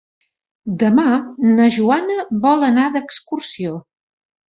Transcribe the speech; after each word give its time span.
Demà 0.83 1.03
na 1.59 1.69
Joana 1.77 2.19
vol 2.49 2.69
anar 2.73 2.91
d'excursió. 2.99 3.81